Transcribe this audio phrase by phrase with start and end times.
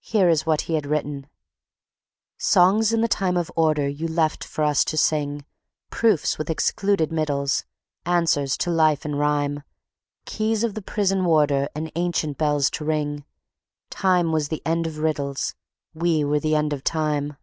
[0.00, 1.26] Here is what he had written:
[2.38, 5.44] "Songs in the time of order You left for us to sing,
[5.90, 7.66] Proofs with excluded middles,
[8.06, 9.64] Answers to life in rhyme,
[10.24, 13.26] Keys of the prison warder And ancient bells to ring,
[13.90, 15.54] Time was the end of riddles,
[15.92, 17.36] We were the end of time...